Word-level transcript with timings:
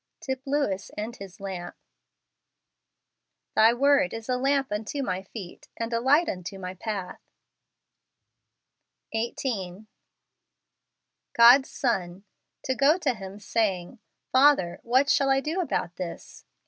Tip 0.19 0.41
Lewis 0.47 0.89
and 0.97 1.13
Ilis 1.15 1.39
Lamp." 1.39 1.75
Thy 3.55 3.71
word 3.71 4.15
is 4.15 4.27
a 4.27 4.35
lamp 4.35 4.71
unto 4.71 5.03
my 5.03 5.21
feet, 5.21 5.69
atid 5.79 5.93
a 5.93 5.99
light 5.99 6.27
unto 6.27 6.57
my 6.57 6.73
path" 6.73 7.19
JANUARY. 9.13 9.27
11 9.27 9.27
18. 9.77 9.87
God's 11.33 11.69
son! 11.69 12.23
To 12.63 12.73
go 12.73 12.97
to 12.97 13.13
Sim, 13.15 13.39
saying," 13.39 13.99
Father, 14.31 14.79
what 14.81 15.07
shall 15.07 15.29
I 15.29 15.39
do 15.39 15.61
about 15.61 15.97
this 15.97 16.45